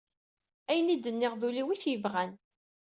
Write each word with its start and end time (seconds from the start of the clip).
Ayen 0.69 0.93
i 0.95 0.97
denniɣ 1.03 1.33
d 1.39 1.41
ul-iw 1.47 1.67
it-yebɣan 1.75 2.31